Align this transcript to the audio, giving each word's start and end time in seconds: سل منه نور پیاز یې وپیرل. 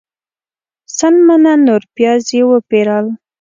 سل 0.97 1.15
منه 1.27 1.51
نور 1.65 1.81
پیاز 1.95 2.23
یې 2.35 2.43
وپیرل. 2.51 3.05